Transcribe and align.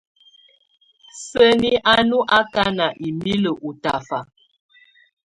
Sǝ́ni 1.25 1.71
á 1.91 1.95
nɔ́ 2.09 2.21
ákána 2.37 2.87
imilǝ́ 3.07 3.55
ú 3.67 3.69
tafa. 3.83 4.19